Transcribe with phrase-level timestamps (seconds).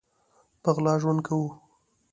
[0.61, 1.49] په غلا ژوند کوو